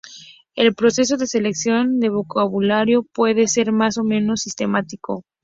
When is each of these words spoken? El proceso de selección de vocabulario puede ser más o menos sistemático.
El 0.55 0.73
proceso 0.73 1.15
de 1.17 1.27
selección 1.27 1.99
de 1.99 2.09
vocabulario 2.09 3.03
puede 3.03 3.47
ser 3.47 3.71
más 3.71 3.99
o 3.99 4.03
menos 4.03 4.41
sistemático. 4.41 5.25